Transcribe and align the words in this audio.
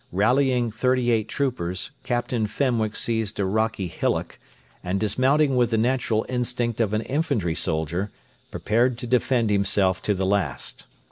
Rallying 0.11 0.71
thirty 0.71 1.11
eight 1.11 1.27
troopers, 1.27 1.91
Captain 2.01 2.47
Fenwick 2.47 2.95
seized 2.95 3.39
a 3.39 3.45
rocky 3.45 3.85
hillock, 3.85 4.39
and 4.83 4.99
dismounting 4.99 5.55
with 5.55 5.69
the 5.69 5.77
natural 5.77 6.25
instinct 6.27 6.81
of 6.81 6.93
an 6.93 7.01
infantry 7.01 7.53
soldier, 7.53 8.09
prepared 8.49 8.97
to 8.97 9.05
defend 9.05 9.51
himself 9.51 10.01
to 10.01 10.15
the 10.15 10.25
last. 10.25 10.87